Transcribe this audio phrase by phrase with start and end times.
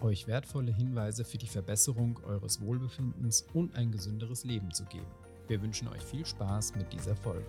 [0.00, 5.10] euch wertvolle Hinweise für die Verbesserung eures Wohlbefindens und ein gesünderes Leben zu geben.
[5.48, 7.46] Wir wünschen euch viel Spaß mit dieser Folge.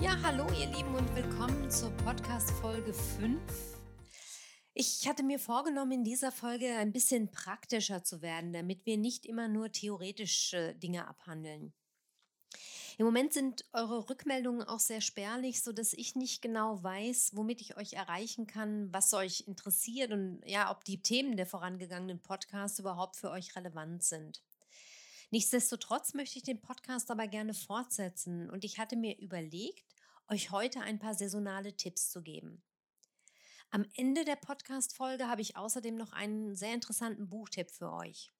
[0.00, 3.40] Ja, hallo ihr Lieben und willkommen zur Podcast Folge 5.
[4.74, 9.24] Ich hatte mir vorgenommen, in dieser Folge ein bisschen praktischer zu werden, damit wir nicht
[9.24, 11.72] immer nur theoretische Dinge abhandeln.
[12.98, 17.60] Im Moment sind eure Rückmeldungen auch sehr spärlich, so dass ich nicht genau weiß, womit
[17.60, 22.78] ich euch erreichen kann, was euch interessiert und ja, ob die Themen der vorangegangenen Podcasts
[22.78, 24.42] überhaupt für euch relevant sind.
[25.30, 29.94] Nichtsdestotrotz möchte ich den Podcast aber gerne fortsetzen und ich hatte mir überlegt,
[30.28, 32.62] euch heute ein paar saisonale Tipps zu geben.
[33.70, 38.32] Am Ende der Podcast-Folge habe ich außerdem noch einen sehr interessanten Buchtipp für euch.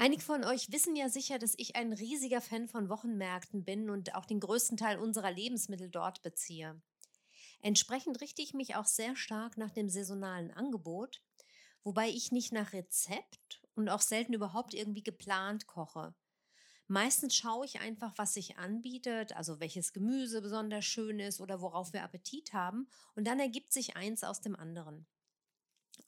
[0.00, 4.14] Einige von euch wissen ja sicher, dass ich ein riesiger Fan von Wochenmärkten bin und
[4.14, 6.80] auch den größten Teil unserer Lebensmittel dort beziehe.
[7.62, 11.20] Entsprechend richte ich mich auch sehr stark nach dem saisonalen Angebot,
[11.82, 16.14] wobei ich nicht nach Rezept und auch selten überhaupt irgendwie geplant koche.
[16.86, 21.92] Meistens schaue ich einfach, was sich anbietet, also welches Gemüse besonders schön ist oder worauf
[21.92, 25.08] wir Appetit haben, und dann ergibt sich eins aus dem anderen.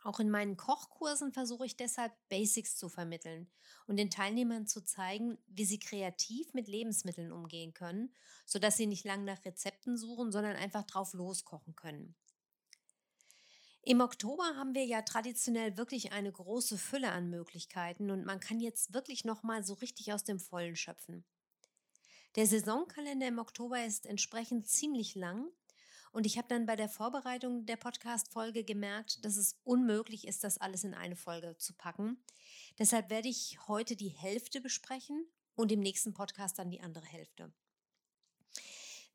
[0.03, 3.51] Auch in meinen Kochkursen versuche ich deshalb Basics zu vermitteln
[3.87, 8.15] und den Teilnehmern zu zeigen, wie sie kreativ mit Lebensmitteln umgehen können,
[8.47, 12.15] sodass sie nicht lang nach Rezepten suchen, sondern einfach drauf loskochen können.
[13.83, 18.61] Im Oktober haben wir ja traditionell wirklich eine große Fülle an Möglichkeiten und man kann
[18.61, 21.25] jetzt wirklich noch mal so richtig aus dem Vollen schöpfen.
[22.37, 25.51] Der Saisonkalender im Oktober ist entsprechend ziemlich lang
[26.13, 30.59] und ich habe dann bei der Vorbereitung der Podcast-Folge gemerkt, dass es unmöglich ist, das
[30.59, 32.23] alles in eine Folge zu packen.
[32.79, 37.53] Deshalb werde ich heute die Hälfte besprechen und im nächsten Podcast dann die andere Hälfte.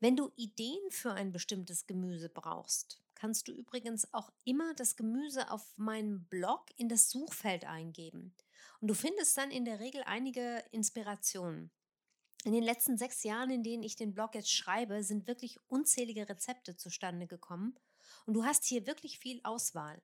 [0.00, 5.50] Wenn du Ideen für ein bestimmtes Gemüse brauchst, kannst du übrigens auch immer das Gemüse
[5.50, 8.34] auf meinem Blog in das Suchfeld eingeben.
[8.80, 11.70] Und du findest dann in der Regel einige Inspirationen.
[12.46, 16.28] In den letzten sechs Jahren, in denen ich den Blog jetzt schreibe, sind wirklich unzählige
[16.28, 17.76] Rezepte zustande gekommen
[18.24, 20.00] und du hast hier wirklich viel Auswahl.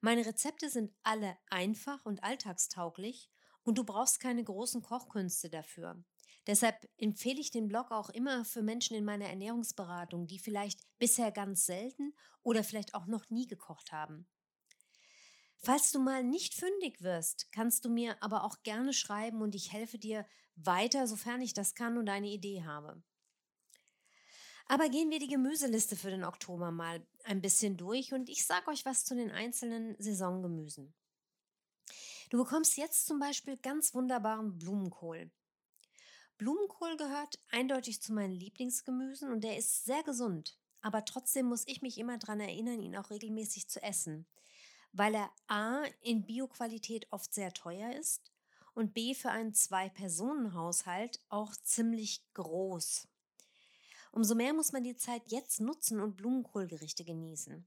[0.00, 3.30] Meine Rezepte sind alle einfach und alltagstauglich
[3.62, 6.02] und du brauchst keine großen Kochkünste dafür.
[6.48, 11.30] Deshalb empfehle ich den Blog auch immer für Menschen in meiner Ernährungsberatung, die vielleicht bisher
[11.30, 14.26] ganz selten oder vielleicht auch noch nie gekocht haben.
[15.58, 19.72] Falls du mal nicht fündig wirst, kannst du mir aber auch gerne schreiben und ich
[19.72, 20.26] helfe dir
[20.64, 23.02] weiter, sofern ich das kann und eine Idee habe.
[24.66, 28.68] Aber gehen wir die Gemüseliste für den Oktober mal ein bisschen durch und ich sage
[28.68, 30.94] euch was zu den einzelnen Saisongemüsen.
[32.30, 35.30] Du bekommst jetzt zum Beispiel ganz wunderbaren Blumenkohl.
[36.36, 40.58] Blumenkohl gehört eindeutig zu meinen Lieblingsgemüsen und der ist sehr gesund.
[40.82, 44.26] Aber trotzdem muss ich mich immer daran erinnern, ihn auch regelmäßig zu essen
[44.92, 45.84] weil er a.
[46.02, 48.32] in Bioqualität oft sehr teuer ist
[48.78, 49.12] und b.
[49.12, 53.08] für einen Zwei-Personen-Haushalt auch ziemlich groß.
[54.12, 57.66] Umso mehr muss man die Zeit jetzt nutzen und Blumenkohlgerichte genießen.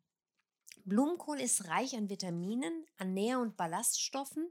[0.85, 4.50] Blumenkohl ist reich an Vitaminen, an Nähr- und Ballaststoffen,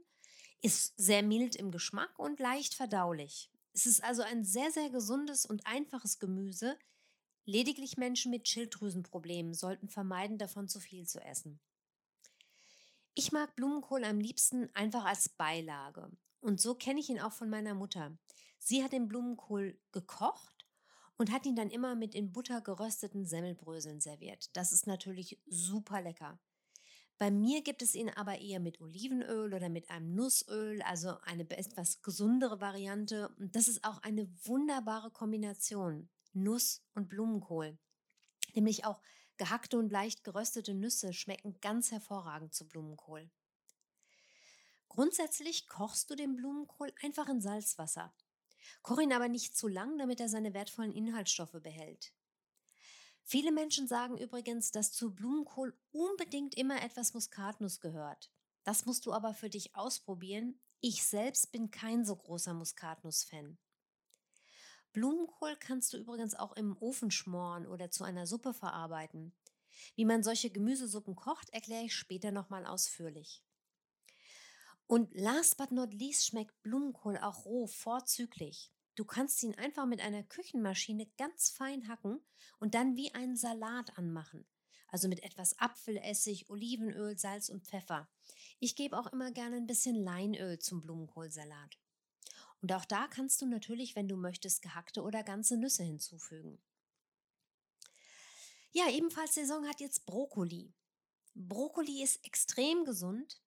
[0.61, 3.49] ist sehr mild im Geschmack und leicht verdaulich.
[3.73, 6.77] Es ist also ein sehr, sehr gesundes und einfaches Gemüse.
[7.43, 11.59] Lediglich Menschen mit Schilddrüsenproblemen sollten vermeiden, davon zu viel zu essen.
[13.15, 16.11] Ich mag Blumenkohl am liebsten einfach als Beilage.
[16.41, 18.17] Und so kenne ich ihn auch von meiner Mutter.
[18.59, 20.67] Sie hat den Blumenkohl gekocht
[21.17, 24.55] und hat ihn dann immer mit in Butter gerösteten Semmelbröseln serviert.
[24.55, 26.39] Das ist natürlich super lecker.
[27.19, 31.47] Bei mir gibt es ihn aber eher mit Olivenöl oder mit einem Nussöl, also eine
[31.51, 33.29] etwas gesundere Variante.
[33.37, 36.09] Und das ist auch eine wunderbare Kombination.
[36.33, 37.77] Nuss und Blumenkohl.
[38.55, 39.01] Nämlich auch
[39.37, 43.29] Gehackte und leicht geröstete Nüsse schmecken ganz hervorragend zu Blumenkohl.
[44.91, 48.13] Grundsätzlich kochst du den Blumenkohl einfach in Salzwasser.
[48.81, 52.11] Koch ihn aber nicht zu lang, damit er seine wertvollen Inhaltsstoffe behält.
[53.23, 58.33] Viele Menschen sagen übrigens, dass zu Blumenkohl unbedingt immer etwas Muskatnuss gehört.
[58.65, 60.59] Das musst du aber für dich ausprobieren.
[60.81, 63.57] Ich selbst bin kein so großer Muskatnuss-Fan.
[64.91, 69.33] Blumenkohl kannst du übrigens auch im Ofen schmoren oder zu einer Suppe verarbeiten.
[69.95, 73.41] Wie man solche Gemüsesuppen kocht, erkläre ich später nochmal ausführlich.
[74.91, 78.73] Und last but not least schmeckt Blumenkohl auch roh vorzüglich.
[78.95, 82.19] Du kannst ihn einfach mit einer Küchenmaschine ganz fein hacken
[82.59, 84.45] und dann wie einen Salat anmachen.
[84.89, 88.09] Also mit etwas Apfelessig, Olivenöl, Salz und Pfeffer.
[88.59, 91.79] Ich gebe auch immer gerne ein bisschen Leinöl zum Blumenkohlsalat.
[92.61, 96.61] Und auch da kannst du natürlich, wenn du möchtest, gehackte oder ganze Nüsse hinzufügen.
[98.73, 100.73] Ja, ebenfalls Saison hat jetzt Brokkoli.
[101.33, 103.41] Brokkoli ist extrem gesund.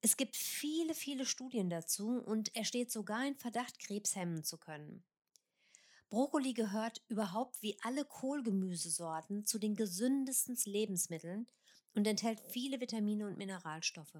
[0.00, 4.56] Es gibt viele, viele Studien dazu und er steht sogar in Verdacht, Krebs hemmen zu
[4.56, 5.02] können.
[6.08, 11.46] Brokkoli gehört überhaupt wie alle Kohlgemüsesorten zu den gesündesten Lebensmitteln
[11.94, 14.16] und enthält viele Vitamine und Mineralstoffe.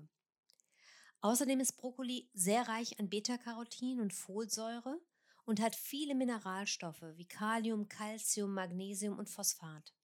[1.20, 5.00] Außerdem ist Brokkoli sehr reich an Beta-Carotin und Folsäure
[5.44, 9.94] und hat viele Mineralstoffe wie Kalium, Calcium, Magnesium und Phosphat.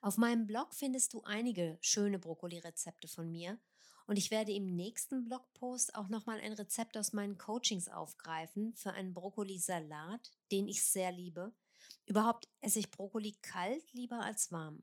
[0.00, 3.58] Auf meinem Blog findest du einige schöne Brokkoli-Rezepte von mir
[4.06, 8.92] und ich werde im nächsten Blogpost auch nochmal ein Rezept aus meinen Coachings aufgreifen für
[8.92, 11.54] einen Brokkoli-Salat, den ich sehr liebe.
[12.06, 14.82] Überhaupt esse ich Brokkoli kalt lieber als warm.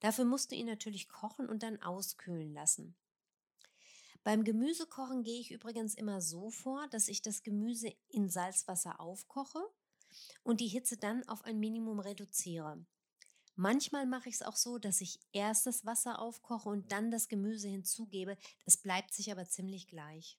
[0.00, 2.96] Dafür musst du ihn natürlich kochen und dann auskühlen lassen.
[4.22, 9.60] Beim Gemüsekochen gehe ich übrigens immer so vor, dass ich das Gemüse in Salzwasser aufkoche
[10.42, 12.84] und die Hitze dann auf ein Minimum reduziere.
[13.58, 17.28] Manchmal mache ich es auch so, dass ich erst das Wasser aufkoche und dann das
[17.28, 18.36] Gemüse hinzugebe.
[18.66, 20.38] Das bleibt sich aber ziemlich gleich.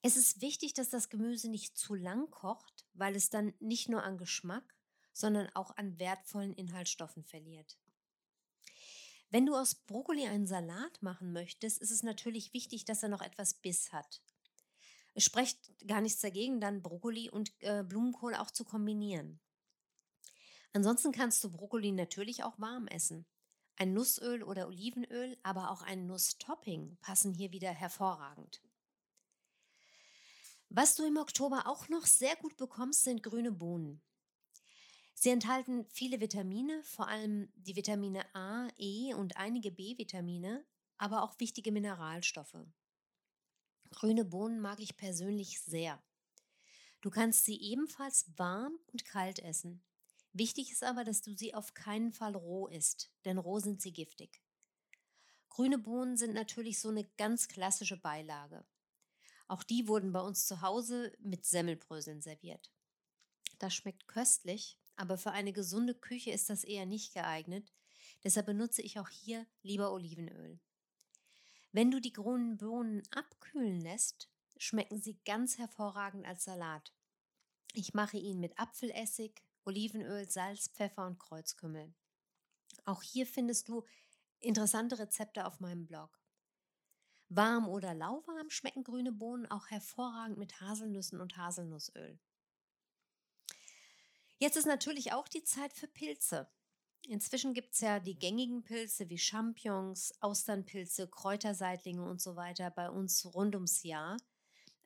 [0.00, 4.04] Es ist wichtig, dass das Gemüse nicht zu lang kocht, weil es dann nicht nur
[4.04, 4.76] an Geschmack,
[5.12, 7.76] sondern auch an wertvollen Inhaltsstoffen verliert.
[9.30, 13.22] Wenn du aus Brokkoli einen Salat machen möchtest, ist es natürlich wichtig, dass er noch
[13.22, 14.22] etwas Biss hat.
[15.14, 19.40] Es spricht gar nichts dagegen, dann Brokkoli und äh, Blumenkohl auch zu kombinieren.
[20.72, 23.26] Ansonsten kannst du Brokkoli natürlich auch warm essen.
[23.76, 28.62] Ein Nussöl oder Olivenöl, aber auch ein Nusstopping passen hier wieder hervorragend.
[30.68, 34.00] Was du im Oktober auch noch sehr gut bekommst, sind grüne Bohnen.
[35.14, 40.64] Sie enthalten viele Vitamine, vor allem die Vitamine A, E und einige B-Vitamine,
[40.96, 42.56] aber auch wichtige Mineralstoffe.
[43.90, 46.02] Grüne Bohnen mag ich persönlich sehr.
[47.02, 49.84] Du kannst sie ebenfalls warm und kalt essen.
[50.32, 53.92] Wichtig ist aber, dass du sie auf keinen Fall roh isst, denn roh sind sie
[53.92, 54.42] giftig.
[55.50, 58.64] Grüne Bohnen sind natürlich so eine ganz klassische Beilage.
[59.48, 62.72] Auch die wurden bei uns zu Hause mit Semmelbröseln serviert.
[63.58, 67.70] Das schmeckt köstlich, aber für eine gesunde Küche ist das eher nicht geeignet.
[68.24, 70.58] Deshalb benutze ich auch hier lieber Olivenöl.
[71.72, 76.94] Wenn du die grünen Bohnen abkühlen lässt, schmecken sie ganz hervorragend als Salat.
[77.74, 81.94] Ich mache ihn mit Apfelessig, Olivenöl, Salz, Pfeffer und Kreuzkümmel.
[82.84, 83.84] Auch hier findest du
[84.40, 86.20] interessante Rezepte auf meinem Blog.
[87.28, 92.18] Warm oder lauwarm schmecken grüne Bohnen auch hervorragend mit Haselnüssen und Haselnussöl.
[94.38, 96.50] Jetzt ist natürlich auch die Zeit für Pilze.
[97.06, 102.90] Inzwischen gibt es ja die gängigen Pilze wie Champignons, Austernpilze, Kräuterseitlinge und so weiter bei
[102.90, 104.16] uns rund ums Jahr.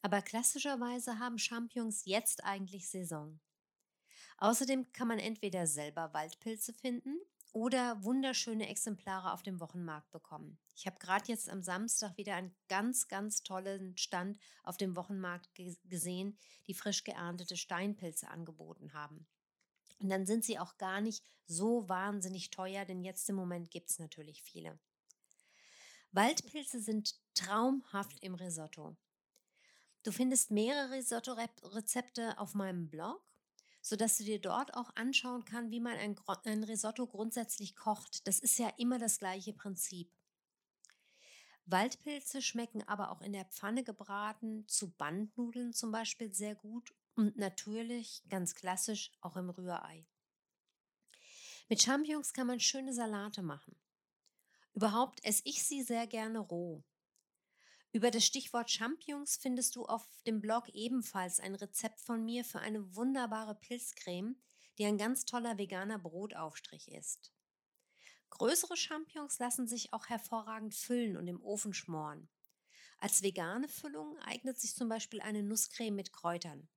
[0.02, 3.40] Aber klassischerweise haben Champignons jetzt eigentlich Saison.
[4.38, 7.18] Außerdem kann man entweder selber Waldpilze finden
[7.52, 10.58] oder wunderschöne Exemplare auf dem Wochenmarkt bekommen.
[10.74, 15.48] Ich habe gerade jetzt am Samstag wieder einen ganz, ganz tollen Stand auf dem Wochenmarkt
[15.84, 19.26] gesehen, die frisch geerntete Steinpilze angeboten haben.
[19.98, 23.88] Und dann sind sie auch gar nicht so wahnsinnig teuer, denn jetzt im Moment gibt
[23.88, 24.78] es natürlich viele.
[26.12, 28.96] Waldpilze sind traumhaft im Risotto.
[30.02, 33.22] Du findest mehrere Risotto-Rezepte auf meinem Blog,
[33.86, 38.26] sodass du dir dort auch anschauen kannst, wie man ein, ein Risotto grundsätzlich kocht.
[38.26, 40.12] Das ist ja immer das gleiche Prinzip.
[41.66, 47.36] Waldpilze schmecken aber auch in der Pfanne gebraten, zu Bandnudeln zum Beispiel sehr gut und
[47.36, 50.04] natürlich, ganz klassisch, auch im Rührei.
[51.68, 53.76] Mit Champignons kann man schöne Salate machen.
[54.74, 56.82] Überhaupt esse ich sie sehr gerne roh.
[57.96, 62.60] Über das Stichwort Champignons findest du auf dem Blog ebenfalls ein Rezept von mir für
[62.60, 64.36] eine wunderbare Pilzcreme,
[64.76, 67.32] die ein ganz toller veganer Brotaufstrich ist.
[68.28, 72.28] Größere Champignons lassen sich auch hervorragend füllen und im Ofen schmoren.
[72.98, 76.68] Als vegane Füllung eignet sich zum Beispiel eine Nusscreme mit Kräutern.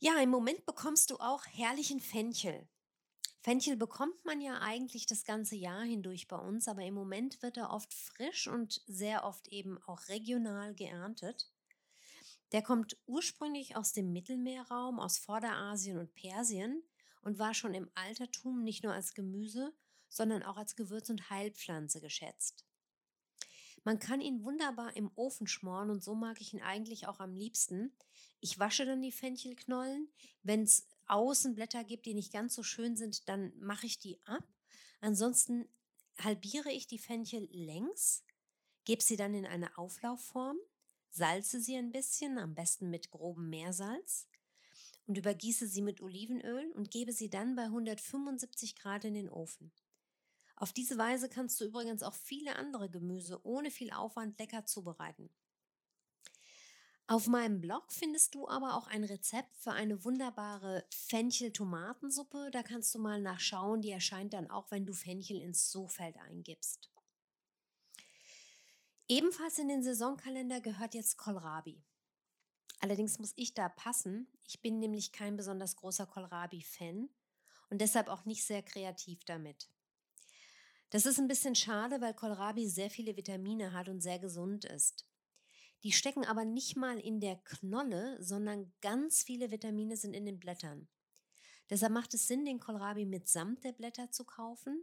[0.00, 2.68] Ja, im Moment bekommst du auch herrlichen Fenchel.
[3.48, 7.56] Fenchel bekommt man ja eigentlich das ganze Jahr hindurch bei uns, aber im Moment wird
[7.56, 11.50] er oft frisch und sehr oft eben auch regional geerntet.
[12.52, 16.82] Der kommt ursprünglich aus dem Mittelmeerraum, aus Vorderasien und Persien
[17.22, 19.72] und war schon im Altertum nicht nur als Gemüse,
[20.10, 22.66] sondern auch als Gewürz- und Heilpflanze geschätzt.
[23.82, 27.32] Man kann ihn wunderbar im Ofen schmoren und so mag ich ihn eigentlich auch am
[27.32, 27.96] liebsten.
[28.40, 30.12] Ich wasche dann die Fenchelknollen.
[30.42, 34.44] Wenn es Außenblätter gibt, die nicht ganz so schön sind, dann mache ich die ab.
[35.00, 35.68] Ansonsten
[36.18, 38.24] halbiere ich die Fenchel längs,
[38.84, 40.58] gebe sie dann in eine Auflaufform,
[41.10, 44.28] salze sie ein bisschen, am besten mit grobem Meersalz
[45.06, 49.72] und übergieße sie mit Olivenöl und gebe sie dann bei 175 Grad in den Ofen.
[50.56, 55.30] Auf diese Weise kannst du übrigens auch viele andere Gemüse ohne viel Aufwand lecker zubereiten.
[57.10, 62.50] Auf meinem Blog findest du aber auch ein Rezept für eine wunderbare Fenchel-Tomatensuppe.
[62.52, 63.80] Da kannst du mal nachschauen.
[63.80, 66.90] Die erscheint dann auch, wenn du Fenchel ins Suchfeld eingibst.
[69.08, 71.82] Ebenfalls in den Saisonkalender gehört jetzt Kohlrabi.
[72.80, 74.28] Allerdings muss ich da passen.
[74.46, 77.08] Ich bin nämlich kein besonders großer Kohlrabi-Fan
[77.70, 79.70] und deshalb auch nicht sehr kreativ damit.
[80.90, 85.07] Das ist ein bisschen schade, weil Kohlrabi sehr viele Vitamine hat und sehr gesund ist.
[85.84, 90.40] Die stecken aber nicht mal in der Knolle, sondern ganz viele Vitamine sind in den
[90.40, 90.88] Blättern.
[91.70, 94.82] Deshalb macht es Sinn, den Kohlrabi mitsamt der Blätter zu kaufen.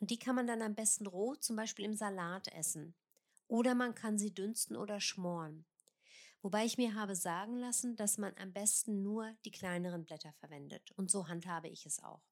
[0.00, 2.94] Und die kann man dann am besten roh, zum Beispiel im Salat essen.
[3.46, 5.66] Oder man kann sie dünsten oder schmoren.
[6.40, 10.90] Wobei ich mir habe sagen lassen, dass man am besten nur die kleineren Blätter verwendet.
[10.92, 12.22] Und so handhabe ich es auch.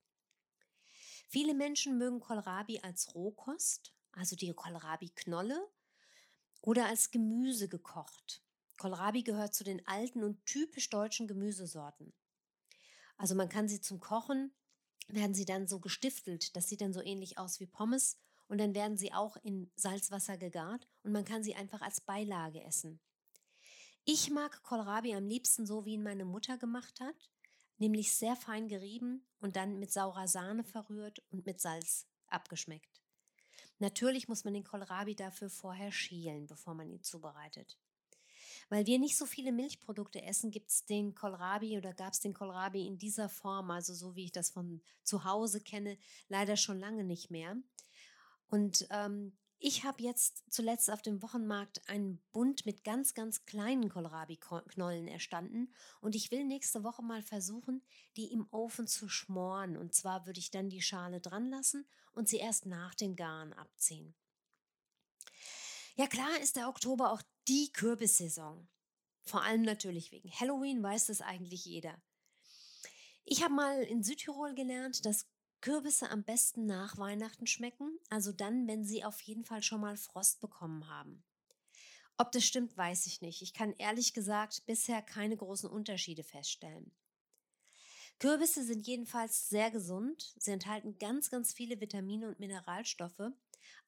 [1.28, 5.68] Viele Menschen mögen Kohlrabi als Rohkost, also die Kohlrabi-Knolle,
[6.60, 8.42] oder als Gemüse gekocht.
[8.78, 12.12] Kohlrabi gehört zu den alten und typisch deutschen Gemüsesorten.
[13.16, 14.52] Also man kann sie zum Kochen,
[15.08, 18.74] werden sie dann so gestiftelt, das sieht dann so ähnlich aus wie Pommes und dann
[18.74, 23.00] werden sie auch in Salzwasser gegart und man kann sie einfach als Beilage essen.
[24.04, 27.30] Ich mag Kohlrabi am liebsten so, wie ihn meine Mutter gemacht hat
[27.80, 33.02] nämlich sehr fein gerieben und dann mit saurer Sahne verrührt und mit Salz abgeschmeckt.
[33.80, 37.78] Natürlich muss man den Kohlrabi dafür vorher schälen, bevor man ihn zubereitet.
[38.68, 42.34] Weil wir nicht so viele Milchprodukte essen, gibt es den Kohlrabi oder gab es den
[42.34, 46.78] Kohlrabi in dieser Form, also so wie ich das von zu Hause kenne, leider schon
[46.78, 47.56] lange nicht mehr.
[48.48, 53.90] Und ähm, ich habe jetzt zuletzt auf dem Wochenmarkt einen Bund mit ganz, ganz kleinen
[53.90, 57.82] Kohlrabi-Knollen erstanden und ich will nächste Woche mal versuchen,
[58.16, 59.76] die im Ofen zu schmoren.
[59.76, 63.52] Und zwar würde ich dann die Schale dran lassen und sie erst nach dem Garen
[63.52, 64.14] abziehen.
[65.94, 68.66] Ja klar ist der Oktober auch die Kürbissaison.
[69.24, 72.00] Vor allem natürlich wegen Halloween weiß das eigentlich jeder.
[73.24, 75.26] Ich habe mal in Südtirol gelernt, dass
[75.60, 79.96] Kürbisse am besten nach Weihnachten schmecken, also dann, wenn sie auf jeden Fall schon mal
[79.96, 81.22] Frost bekommen haben.
[82.16, 83.42] Ob das stimmt, weiß ich nicht.
[83.42, 86.92] Ich kann ehrlich gesagt bisher keine großen Unterschiede feststellen.
[88.18, 90.34] Kürbisse sind jedenfalls sehr gesund.
[90.38, 93.32] Sie enthalten ganz, ganz viele Vitamine und Mineralstoffe,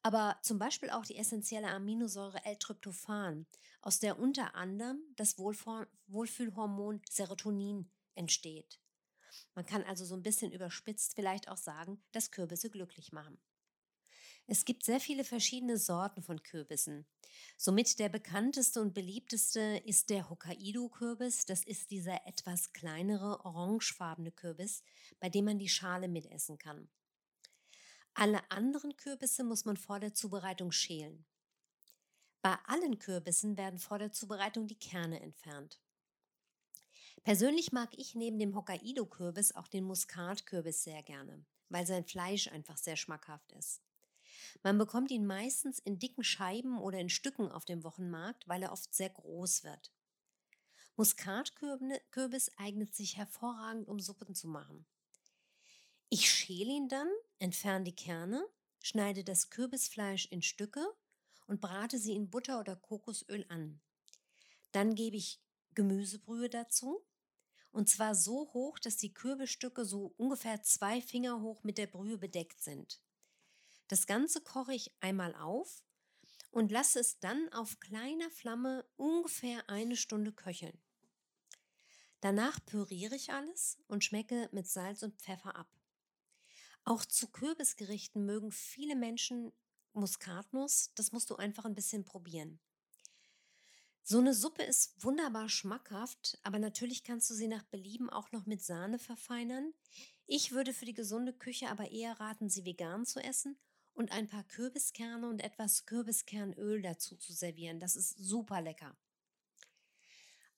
[0.03, 3.47] aber zum Beispiel auch die essentielle Aminosäure L-Tryptophan,
[3.83, 8.82] aus der unter anderem das Wohlfühlhormon Serotonin entsteht.
[9.55, 13.39] Man kann also so ein bisschen überspitzt vielleicht auch sagen, dass Kürbisse glücklich machen.
[14.47, 17.07] Es gibt sehr viele verschiedene Sorten von Kürbissen.
[17.57, 21.47] Somit der bekannteste und beliebteste ist der Hokkaido-Kürbis.
[21.47, 24.83] Das ist dieser etwas kleinere, orangefarbene Kürbis,
[25.21, 26.89] bei dem man die Schale mitessen kann.
[28.15, 31.25] Alle anderen Kürbisse muss man vor der Zubereitung schälen.
[32.43, 35.81] Bei allen Kürbissen werden vor der Zubereitung die Kerne entfernt.
[37.25, 42.77] Persönlich mag ich neben dem Hokkaido-Kürbis auch den Muskatkürbis sehr gerne, weil sein Fleisch einfach
[42.77, 43.81] sehr schmackhaft ist.
[44.65, 48.73] Man bekommt ihn meistens in dicken Scheiben oder in Stücken auf dem Wochenmarkt, weil er
[48.73, 49.93] oft sehr groß wird.
[50.97, 54.85] Muskatkürbis eignet sich hervorragend, um Suppen zu machen.
[56.09, 58.45] Ich schäle ihn dann, entferne die Kerne,
[58.83, 60.85] schneide das Kürbisfleisch in Stücke
[61.47, 63.81] und brate sie in Butter oder Kokosöl an.
[64.73, 65.41] Dann gebe ich
[65.75, 67.03] Gemüsebrühe dazu,
[67.73, 72.19] und zwar so hoch, dass die Kürbisstücke so ungefähr zwei Finger hoch mit der Brühe
[72.19, 73.03] bedeckt sind.
[73.89, 75.83] Das Ganze koche ich einmal auf
[76.51, 80.79] und lasse es dann auf kleiner Flamme ungefähr eine Stunde köcheln.
[82.21, 85.69] Danach püriere ich alles und schmecke mit Salz und Pfeffer ab.
[86.85, 89.53] Auch zu Kürbisgerichten mögen viele Menschen
[89.95, 92.61] Muskatnuss, das musst du einfach ein bisschen probieren.
[94.05, 98.47] So eine Suppe ist wunderbar schmackhaft, aber natürlich kannst du sie nach Belieben auch noch
[98.47, 99.73] mit Sahne verfeinern.
[100.27, 103.57] Ich würde für die gesunde Küche aber eher raten, sie vegan zu essen
[103.95, 107.79] und ein paar Kürbiskerne und etwas Kürbiskernöl dazu zu servieren.
[107.79, 108.97] Das ist super lecker.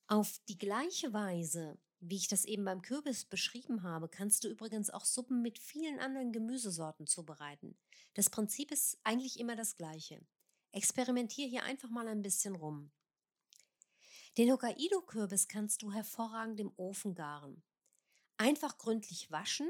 [0.07, 4.89] Auf die gleiche Weise, wie ich das eben beim Kürbis beschrieben habe, kannst du übrigens
[4.89, 7.77] auch Suppen mit vielen anderen Gemüsesorten zubereiten.
[8.15, 10.25] Das Prinzip ist eigentlich immer das gleiche.
[10.73, 12.91] Experimentier hier einfach mal ein bisschen rum.
[14.37, 17.63] Den Hokkaido-Kürbis kannst du hervorragend im Ofen garen.
[18.37, 19.69] Einfach gründlich waschen.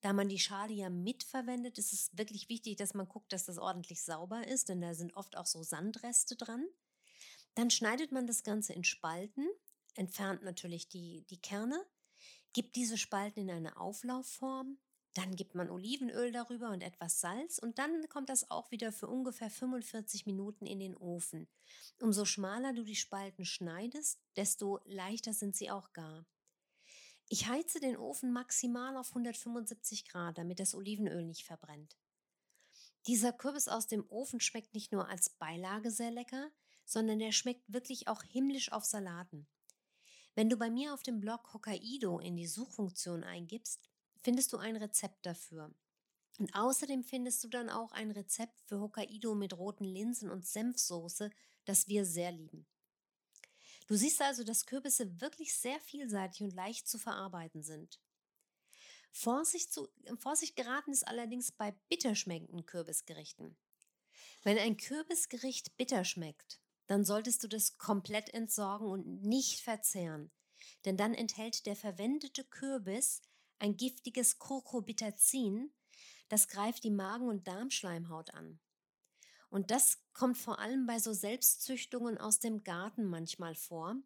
[0.00, 3.58] Da man die Schale ja mitverwendet, ist es wirklich wichtig, dass man guckt, dass das
[3.58, 6.66] ordentlich sauber ist, denn da sind oft auch so Sandreste dran.
[7.54, 9.48] Dann schneidet man das Ganze in Spalten
[9.96, 11.84] entfernt natürlich die, die Kerne,
[12.52, 14.78] gibt diese Spalten in eine Auflaufform,
[15.16, 19.06] dann gibt man Olivenöl darüber und etwas Salz und dann kommt das auch wieder für
[19.06, 21.48] ungefähr 45 Minuten in den Ofen.
[22.00, 26.26] Umso schmaler du die Spalten schneidest, desto leichter sind sie auch gar.
[27.28, 31.96] Ich heize den Ofen maximal auf 175 Grad, damit das Olivenöl nicht verbrennt.
[33.06, 36.50] Dieser Kürbis aus dem Ofen schmeckt nicht nur als Beilage sehr lecker,
[36.84, 39.48] sondern der schmeckt wirklich auch himmlisch auf Salaten.
[40.34, 43.88] Wenn du bei mir auf dem Blog Hokkaido in die Suchfunktion eingibst,
[44.26, 45.72] findest du ein Rezept dafür.
[46.40, 51.30] Und außerdem findest du dann auch ein Rezept für Hokkaido mit roten Linsen und Senfsoße,
[51.64, 52.66] das wir sehr lieben.
[53.86, 58.00] Du siehst also, dass Kürbisse wirklich sehr vielseitig und leicht zu verarbeiten sind.
[59.12, 59.86] Vorsicht, zu,
[60.18, 63.56] Vorsicht geraten ist allerdings bei bitterschmeckenden Kürbisgerichten.
[64.42, 70.32] Wenn ein Kürbisgericht bitter schmeckt, dann solltest du das komplett entsorgen und nicht verzehren.
[70.84, 73.22] Denn dann enthält der verwendete Kürbis
[73.58, 75.72] ein giftiges Kurkobitazin,
[76.28, 78.58] das greift die Magen- und Darmschleimhaut an.
[79.48, 83.96] Und das kommt vor allem bei so Selbstzüchtungen aus dem Garten manchmal vor.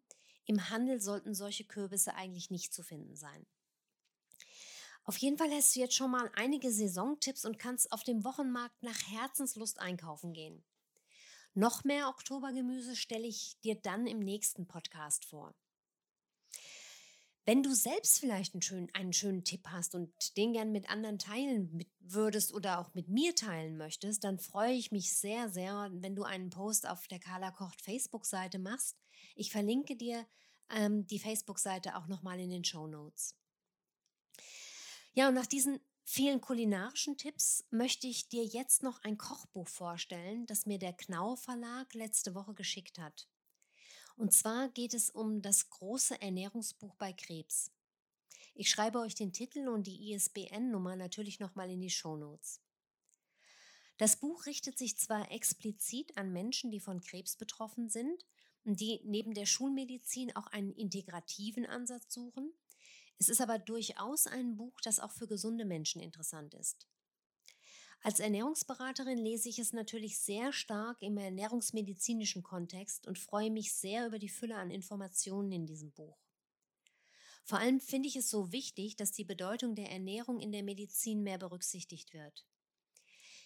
[0.45, 3.45] Im Handel sollten solche Kürbisse eigentlich nicht zu finden sein.
[5.03, 8.83] Auf jeden Fall hast du jetzt schon mal einige Saisontipps und kannst auf dem Wochenmarkt
[8.83, 10.63] nach Herzenslust einkaufen gehen.
[11.53, 15.53] Noch mehr Oktobergemüse stelle ich dir dann im nächsten Podcast vor.
[17.45, 21.17] Wenn du selbst vielleicht einen schönen, einen schönen Tipp hast und den gern mit anderen
[21.17, 26.15] teilen würdest oder auch mit mir teilen möchtest, dann freue ich mich sehr, sehr, wenn
[26.15, 28.95] du einen Post auf der Carla Kocht Facebook-Seite machst.
[29.35, 30.27] Ich verlinke dir
[30.69, 33.35] ähm, die Facebook-Seite auch nochmal in den Show Notes.
[35.13, 40.45] Ja, und nach diesen vielen kulinarischen Tipps möchte ich dir jetzt noch ein Kochbuch vorstellen,
[40.45, 43.27] das mir der Knau Verlag letzte Woche geschickt hat.
[44.21, 47.71] Und zwar geht es um das große Ernährungsbuch bei Krebs.
[48.53, 52.61] Ich schreibe euch den Titel und die ISBN-Nummer natürlich nochmal in die Shownotes.
[53.97, 58.23] Das Buch richtet sich zwar explizit an Menschen, die von Krebs betroffen sind
[58.63, 62.53] und die neben der Schulmedizin auch einen integrativen Ansatz suchen,
[63.17, 66.87] es ist aber durchaus ein Buch, das auch für gesunde Menschen interessant ist.
[68.03, 74.07] Als Ernährungsberaterin lese ich es natürlich sehr stark im ernährungsmedizinischen Kontext und freue mich sehr
[74.07, 76.17] über die Fülle an Informationen in diesem Buch.
[77.43, 81.21] Vor allem finde ich es so wichtig, dass die Bedeutung der Ernährung in der Medizin
[81.21, 82.43] mehr berücksichtigt wird.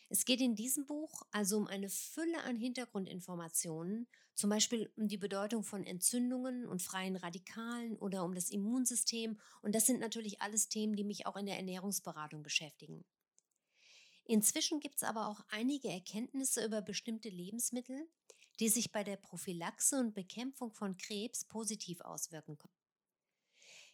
[0.07, 5.17] Es geht in diesem Buch also um eine Fülle an Hintergrundinformationen, zum Beispiel um die
[5.17, 9.37] Bedeutung von Entzündungen und freien Radikalen oder um das Immunsystem.
[9.61, 13.03] Und das sind natürlich alles Themen, die mich auch in der Ernährungsberatung beschäftigen.
[14.25, 18.09] Inzwischen gibt es aber auch einige Erkenntnisse über bestimmte Lebensmittel,
[18.59, 22.73] die sich bei der Prophylaxe und Bekämpfung von Krebs positiv auswirken können.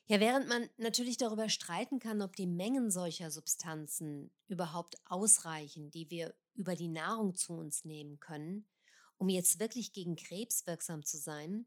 [0.06, 6.10] Ja, während man natürlich darüber streiten kann, ob die Mengen solcher Substanzen überhaupt ausreichen, die
[6.10, 8.67] wir über die Nahrung zu uns nehmen können,
[9.17, 11.65] um jetzt wirklich gegen Krebs wirksam zu sein,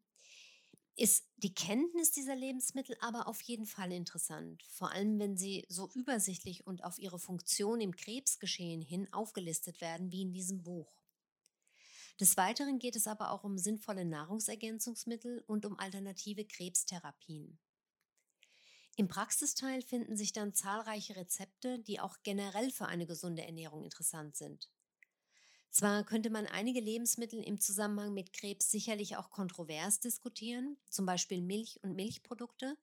[0.97, 5.91] ist die Kenntnis dieser Lebensmittel aber auf jeden Fall interessant, vor allem wenn sie so
[5.95, 10.95] übersichtlich und auf ihre Funktion im Krebsgeschehen hin aufgelistet werden wie in diesem Buch.
[12.21, 17.59] Des Weiteren geht es aber auch um sinnvolle Nahrungsergänzungsmittel und um alternative Krebstherapien.
[18.97, 24.37] Im Praxisteil finden sich dann zahlreiche Rezepte, die auch generell für eine gesunde Ernährung interessant
[24.37, 24.71] sind.
[25.75, 31.43] Zwar könnte man einige Lebensmittel im Zusammenhang mit Krebs sicherlich auch kontrovers diskutieren, zum Beispiel
[31.43, 32.79] Milch und Milchprodukte.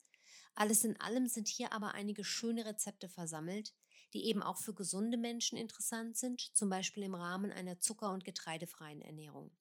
[0.56, 3.74] Alles in allem sind hier aber einige schöne Rezepte versammelt,
[4.12, 8.26] die eben auch für gesunde Menschen interessant sind, zum Beispiel im Rahmen einer zucker- und
[8.26, 9.52] getreidefreien Ernährung.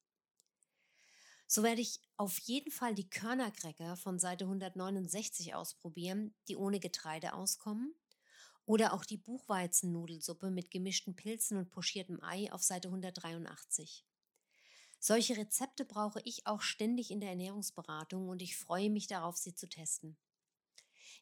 [1.46, 7.34] So werde ich auf jeden Fall die Körnercracker von Seite 169 ausprobieren, die ohne Getreide
[7.34, 7.94] auskommen.
[8.66, 14.04] Oder auch die Buchweizennudelsuppe mit gemischten Pilzen und pochiertem Ei auf Seite 183.
[14.98, 19.54] Solche Rezepte brauche ich auch ständig in der Ernährungsberatung und ich freue mich darauf, sie
[19.54, 20.18] zu testen.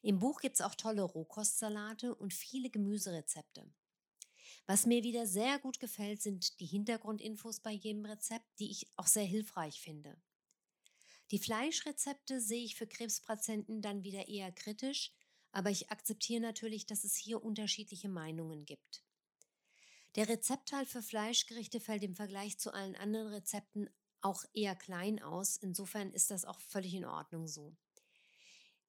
[0.01, 3.69] Im Buch gibt es auch tolle Rohkostsalate und viele Gemüserezepte.
[4.65, 9.07] Was mir wieder sehr gut gefällt, sind die Hintergrundinfos bei jedem Rezept, die ich auch
[9.07, 10.21] sehr hilfreich finde.
[11.31, 15.11] Die Fleischrezepte sehe ich für Krebspatienten dann wieder eher kritisch,
[15.51, 19.03] aber ich akzeptiere natürlich, dass es hier unterschiedliche Meinungen gibt.
[20.15, 23.89] Der Rezeptteil für Fleischgerichte fällt im Vergleich zu allen anderen Rezepten
[24.21, 27.75] auch eher klein aus, insofern ist das auch völlig in Ordnung so.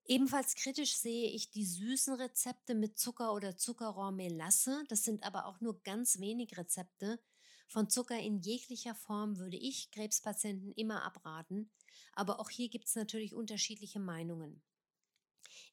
[0.04, 4.82] Ebenfalls kritisch sehe ich die süßen Rezepte mit Zucker oder Zuckerrohrmelasse.
[4.88, 7.20] Das sind aber auch nur ganz wenig Rezepte.
[7.68, 11.70] Von Zucker in jeglicher Form würde ich Krebspatienten immer abraten.
[12.12, 14.60] Aber auch hier gibt es natürlich unterschiedliche Meinungen.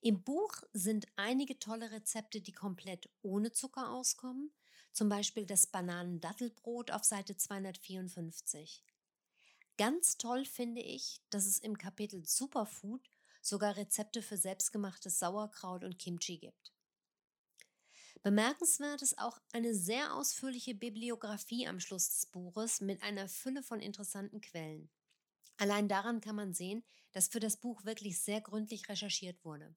[0.02, 4.52] Im Buch sind einige tolle Rezepte, die komplett ohne Zucker auskommen.
[4.94, 8.84] Zum Beispiel das Bananen-Dattelbrot auf Seite 254.
[9.78, 13.10] Ganz toll finde ich, dass es im Kapitel Superfood
[13.42, 16.74] sogar Rezepte für selbstgemachtes Sauerkraut und Kimchi gibt.
[18.24, 23.80] Bemerkenswert ist auch eine sehr ausführliche Bibliografie am Schluss des Buches mit einer Fülle von
[23.80, 24.90] interessanten Quellen.
[25.58, 29.76] Allein daran kann man sehen, dass für das Buch wirklich sehr gründlich recherchiert wurde.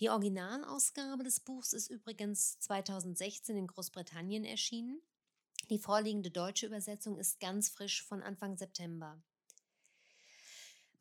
[0.00, 5.00] Die Originalausgabe des Buchs ist übrigens 2016 in Großbritannien erschienen.
[5.70, 9.22] Die vorliegende deutsche Übersetzung ist ganz frisch von Anfang September.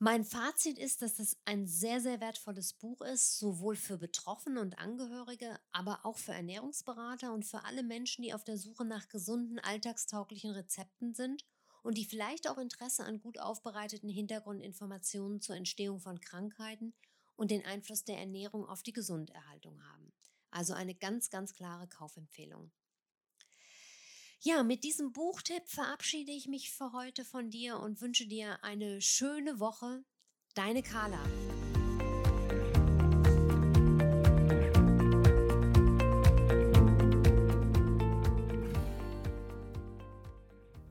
[0.04, 4.80] Mein Fazit ist, dass es ein sehr, sehr wertvolles Buch ist, sowohl für Betroffene und
[4.80, 9.60] Angehörige, aber auch für Ernährungsberater und für alle Menschen, die auf der Suche nach gesunden,
[9.60, 11.45] alltagstauglichen Rezepten sind
[11.84, 16.95] und die vielleicht auch Interesse an gut aufbereiteten Hintergrundinformationen zur Entstehung von Krankheiten
[17.41, 20.13] und den Einfluss der Ernährung auf die Gesunderhaltung haben.
[20.51, 22.71] Also eine ganz, ganz klare Kaufempfehlung.
[24.41, 29.01] Ja, mit diesem Buchtipp verabschiede ich mich für heute von dir und wünsche dir eine
[29.01, 30.04] schöne Woche.
[30.54, 31.19] Deine Carla.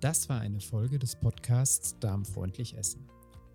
[0.01, 3.09] Das war eine Folge des Podcasts Darmfreundlich Essen.